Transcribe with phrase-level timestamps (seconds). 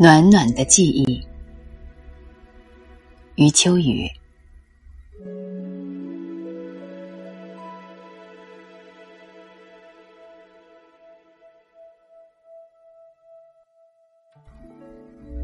[0.00, 1.26] 暖暖的记忆，
[3.34, 4.08] 余秋雨。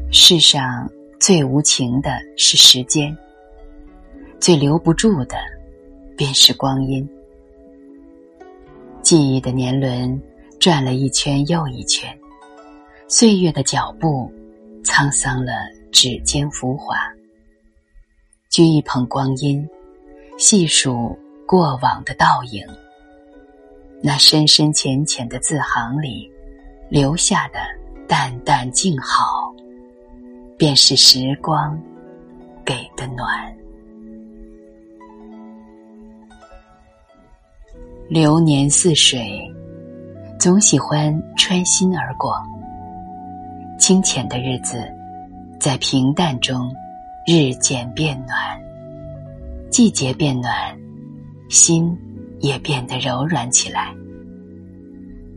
[0.09, 3.13] 世上最无情的是时间，
[4.39, 5.35] 最留不住的
[6.15, 7.05] 便是光阴。
[9.01, 10.17] 记忆的年轮
[10.61, 12.17] 转了一圈又一圈，
[13.09, 14.31] 岁月的脚步。
[14.85, 15.51] 沧桑了
[15.91, 16.95] 指尖浮华，
[18.49, 19.67] 掬一捧光阴，
[20.37, 22.65] 细数过往的倒影。
[24.01, 26.31] 那深深浅浅的字行里，
[26.89, 27.59] 留下的
[28.07, 29.51] 淡淡静好，
[30.57, 31.77] 便是时光
[32.63, 33.27] 给的暖。
[38.07, 39.51] 流年似水，
[40.39, 42.39] 总喜欢穿心而过。
[43.77, 44.83] 清浅的日子，
[45.59, 46.73] 在平淡中
[47.27, 48.37] 日渐变暖。
[49.69, 50.53] 季节变暖，
[51.49, 51.95] 心
[52.39, 53.93] 也变得柔软起来。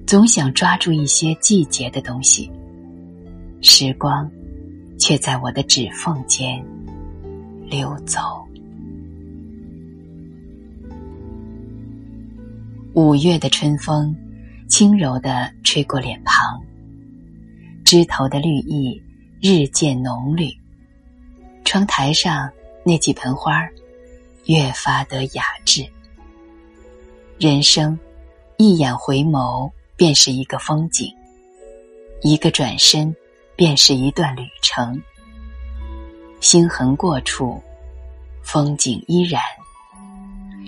[0.06, 2.50] 总想抓住一些季节的东西，
[3.60, 4.30] 时光
[4.98, 6.64] 却在我的指缝间
[7.68, 8.20] 溜走。
[12.94, 14.14] 五月的春风，
[14.68, 16.60] 轻柔地吹过脸庞。
[17.90, 19.02] 枝头的绿意
[19.40, 20.54] 日渐浓绿，
[21.64, 22.50] 窗台上
[22.84, 23.66] 那几盆花
[24.44, 25.86] 越发得雅致。
[27.38, 27.98] 人生，
[28.58, 31.10] 一眼回眸便是一个风景，
[32.20, 33.16] 一个转身
[33.56, 35.02] 便是一段旅程。
[36.40, 37.58] 心痕过处，
[38.42, 39.40] 风景依然。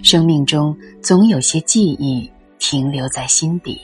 [0.03, 3.79] 生命中总有些记忆停留在心底。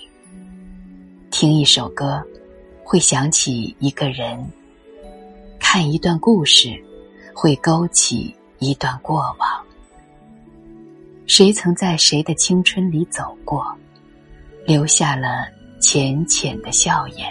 [1.31, 2.27] 听一首歌。
[2.89, 4.49] 会想起一个人，
[5.59, 6.81] 看一段故事，
[7.35, 9.67] 会勾起一段过往。
[11.27, 13.77] 谁曾在谁的青春里走过，
[14.65, 15.49] 留下了
[15.81, 17.27] 浅浅的笑颜？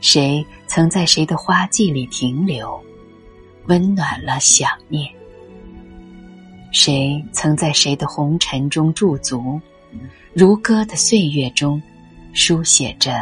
[0.00, 2.82] 谁曾在谁的花季里停留，
[3.66, 5.08] 温暖了想念？
[6.72, 9.60] 谁曾在谁的红尘中驻足，
[10.34, 11.80] 如歌的岁月中，
[12.32, 13.14] 书写着。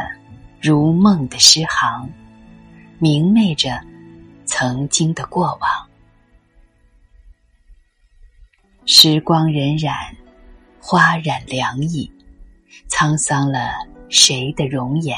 [0.61, 2.11] 如梦的诗行，
[2.97, 3.79] 明媚着
[4.43, 5.89] 曾经的过往。
[8.85, 10.13] 时光荏苒，
[10.81, 12.11] 花染凉意，
[12.89, 13.71] 沧桑了
[14.09, 15.15] 谁的容颜？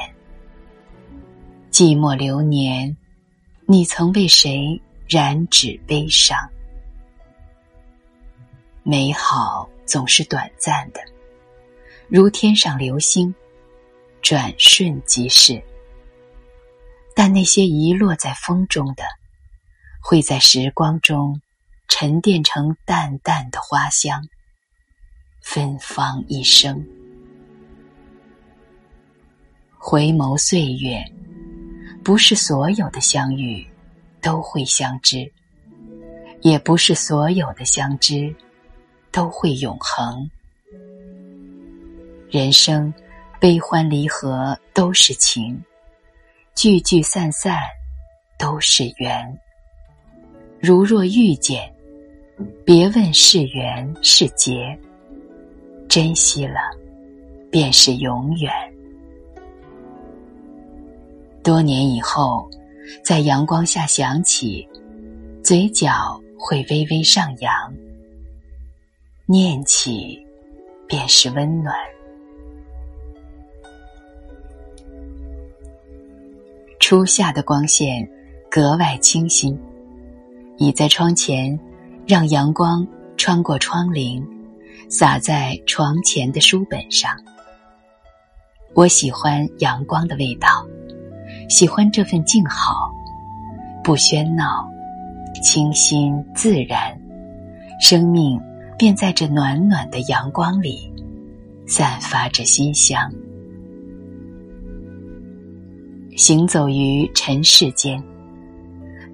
[1.72, 2.96] 寂寞流年，
[3.66, 6.38] 你曾为谁染指悲伤？
[8.84, 11.02] 美好总是短暂的，
[12.08, 13.34] 如天上流星。
[14.22, 15.62] 转瞬即逝，
[17.16, 19.04] 但那些遗落在风中的，
[20.00, 21.42] 会在时光中
[21.88, 24.28] 沉淀成淡淡的花香，
[25.42, 26.86] 芬芳一生。
[29.78, 31.04] 回眸岁月，
[32.04, 33.68] 不是所有的相遇
[34.22, 35.32] 都会相知，
[36.42, 38.34] 也不是所有的相知
[39.12, 40.30] 都会永恒。
[42.30, 42.94] 人生。
[43.42, 45.60] 悲欢离合都是情，
[46.54, 47.58] 聚聚散散
[48.38, 49.36] 都是缘。
[50.60, 51.68] 如若遇见，
[52.64, 54.78] 别问是缘是劫，
[55.90, 56.60] 珍惜了，
[57.50, 58.54] 便是永远。
[61.44, 62.48] 多年以后，
[63.04, 64.70] 在阳光下想起，
[65.44, 67.52] 嘴角会微微上扬。
[69.26, 70.24] 念起，
[70.88, 71.76] 便是温暖。
[76.92, 78.06] 初夏的光线
[78.50, 79.58] 格外清新，
[80.58, 81.58] 倚在窗前，
[82.06, 82.86] 让阳光
[83.16, 84.22] 穿过窗棂，
[84.90, 87.18] 洒在床前的书本上。
[88.74, 90.68] 我喜欢阳光的味道，
[91.48, 92.92] 喜欢这份静好，
[93.82, 94.70] 不喧闹，
[95.42, 97.00] 清新自然，
[97.80, 98.38] 生命
[98.78, 100.92] 便在这暖暖的阳光里
[101.66, 103.10] 散发着馨香。
[106.22, 108.00] 行走于尘世间，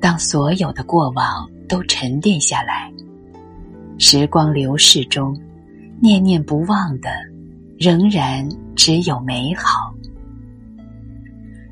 [0.02, 2.92] 当所有的过往都沉淀下来，
[3.98, 5.34] 时光流逝中，
[6.02, 7.10] 念念不忘的，
[7.80, 8.46] 仍然
[8.76, 9.96] 只有美好。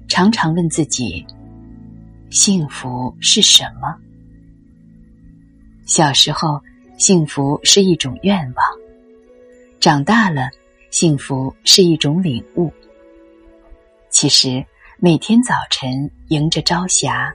[0.08, 1.26] 常常问自己：
[2.30, 3.94] 幸福是什么？
[5.86, 6.62] 小时候，
[6.98, 8.66] 幸福是一种愿望；
[9.82, 10.50] 长大了，
[10.92, 12.72] 幸福是一种领悟。
[14.10, 14.66] 其实。
[15.06, 17.32] 每天早晨迎着朝霞，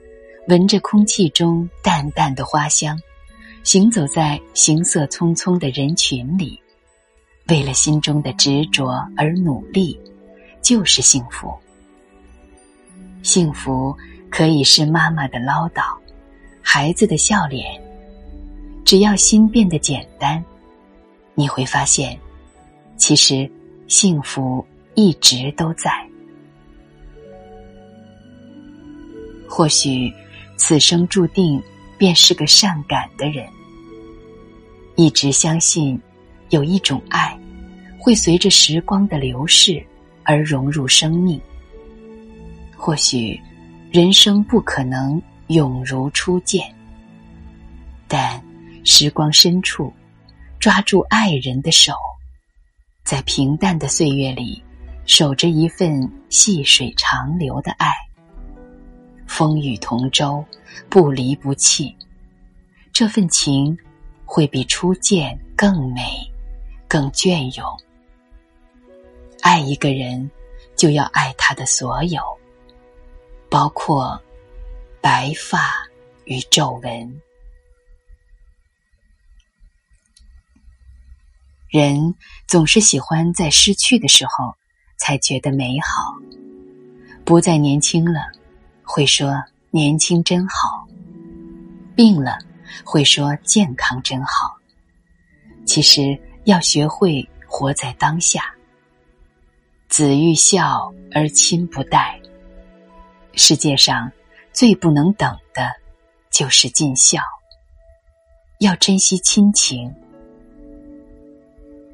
[0.48, 2.98] 闻着空气中淡淡的花香，
[3.62, 6.60] 行走在行色匆匆的人群里，
[7.46, 9.96] 为了心中的执着而努力，
[10.60, 11.54] 就是幸福。
[13.22, 13.96] 幸福
[14.30, 15.96] 可以是妈妈的唠叨，
[16.60, 17.80] 孩子的笑脸，
[18.84, 20.44] 只要心变得简单，
[21.36, 22.18] 你会发现，
[22.96, 23.48] 其实
[23.86, 26.09] 幸福一直都在。
[29.50, 30.14] 或许，
[30.56, 31.60] 此生注定
[31.98, 33.44] 便是个善感的人。
[34.94, 36.00] 一直相信，
[36.50, 37.36] 有一种爱，
[37.98, 39.84] 会随着时光的流逝
[40.22, 41.38] 而融入生命。
[42.76, 43.38] 或许，
[43.90, 46.72] 人生不可能永如初见，
[48.06, 48.40] 但
[48.84, 49.92] 时光深处，
[50.60, 51.92] 抓住爱人的手，
[53.04, 54.62] 在平淡的岁月里，
[55.06, 57.92] 守着一份细水长流的爱。
[59.30, 60.44] 风雨同舟，
[60.88, 61.96] 不离不弃，
[62.92, 63.78] 这份情
[64.24, 66.02] 会比初见更美、
[66.88, 67.64] 更隽永。
[69.40, 70.28] 爱一个人，
[70.76, 72.20] 就要爱他的所有，
[73.48, 74.20] 包括
[75.00, 75.88] 白发
[76.24, 77.22] 与皱纹。
[81.68, 82.16] 人
[82.48, 84.56] 总是喜欢在失去的时候
[84.98, 86.16] 才觉得美好，
[87.24, 88.39] 不再年轻了。
[88.92, 89.40] 会说
[89.70, 90.84] 年轻真好，
[91.94, 92.36] 病了
[92.84, 94.56] 会说健康真好。
[95.64, 98.52] 其实要学会活在当下。
[99.88, 102.20] 子欲孝而亲不待。
[103.34, 104.10] 世界上
[104.52, 105.70] 最不能等的，
[106.32, 107.22] 就是尽孝。
[108.58, 109.94] 要珍惜亲情。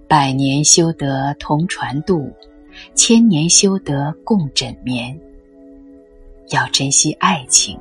[0.08, 2.34] 百年修得同船渡，
[2.94, 5.20] 千年修得共枕眠。
[6.50, 7.76] 要珍惜爱情，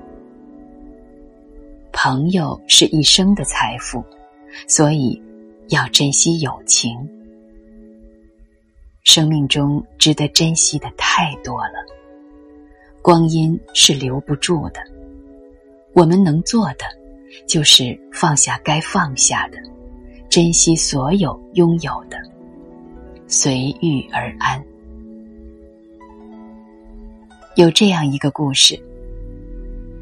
[1.92, 4.04] 朋友是一生的财富，
[4.68, 5.22] 所以
[5.70, 6.98] 要珍惜友情。
[9.04, 11.86] 生命中值得珍惜的太多了，
[13.04, 14.80] 光阴是留不住的。
[15.94, 16.86] 我们能做的，
[17.48, 19.60] 就是放下该放下的，
[20.28, 22.18] 珍惜所有拥有的，
[23.28, 24.62] 随遇而安。
[27.56, 28.78] 有这样一个故事：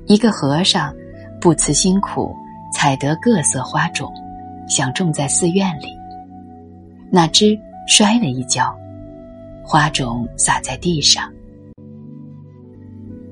[0.07, 0.91] 一个和尚
[1.39, 2.35] 不辞辛苦
[2.73, 4.11] 采得各色花种，
[4.67, 5.95] 想种在寺院里，
[7.11, 7.55] 哪知
[7.87, 8.75] 摔了一跤，
[9.63, 11.31] 花种洒在地上。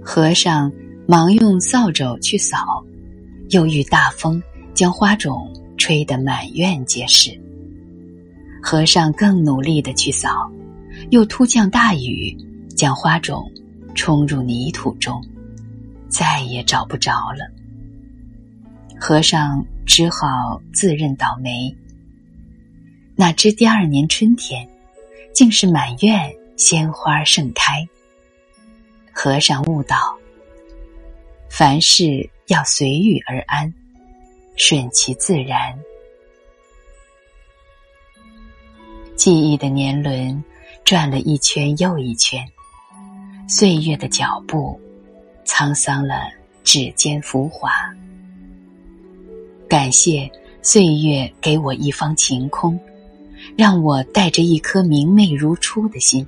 [0.04, 0.72] 和尚
[1.08, 2.60] 忙用扫帚去扫，
[3.50, 4.40] 又遇大风
[4.76, 7.32] 将花种吹得满院皆是。
[8.62, 10.48] 和尚更努力的去扫，
[11.10, 12.38] 又突降大雨，
[12.76, 13.52] 将花种。
[13.94, 15.24] 冲入泥土中，
[16.10, 17.50] 再也找不着了。
[19.00, 21.76] 和尚只好自认倒霉。
[23.16, 24.68] 哪知第二年春天，
[25.34, 27.88] 竟是满院鲜花盛开。
[29.12, 30.18] 和尚悟道：
[31.50, 33.74] 凡事要随遇而安，
[34.56, 35.78] 顺其自然。
[39.16, 40.44] 记忆的年轮
[40.84, 42.44] 转了一圈又一圈。
[43.54, 44.80] 岁月的脚步，
[45.46, 46.32] 沧桑了
[46.64, 47.70] 指尖浮华。
[49.68, 50.32] 感谢
[50.62, 52.80] 岁月给我一方晴空，
[53.58, 56.26] 让我带着一颗明媚如初的心，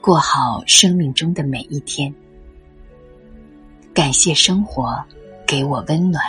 [0.00, 2.12] 过好生命中的每一天。
[3.92, 5.04] 感谢生活
[5.46, 6.24] 给我温暖，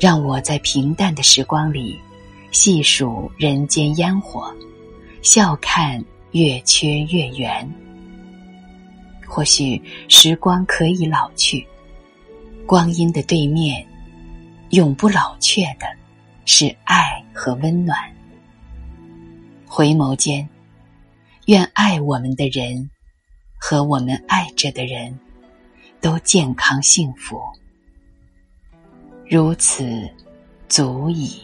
[0.00, 2.00] 让我在平淡的时光里
[2.52, 4.50] 细数人间烟火，
[5.20, 7.70] 笑看月缺月圆。
[9.30, 11.64] 或许时光可以老去
[12.66, 13.86] 光阴的对面
[14.70, 15.86] 永不老却的
[16.44, 17.96] 是爱和温暖。
[19.64, 20.46] 回眸间
[21.46, 22.90] 愿爱我们的人
[23.56, 25.16] 和我们爱着的人
[26.00, 27.40] 都健康幸福。
[29.28, 30.08] 如此
[30.68, 31.40] 足矣。